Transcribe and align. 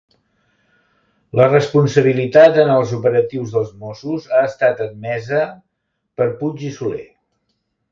La 1.39 1.45
responsabilitat 1.49 2.57
en 2.63 2.71
els 2.77 2.95
operatius 2.99 3.53
dels 3.57 3.69
Mossos 3.83 4.27
ha 4.31 4.41
estat 4.49 4.83
admesa 4.89 5.45
per 6.23 6.31
Puig 6.43 6.69
i 6.73 6.75
Soler 6.83 7.07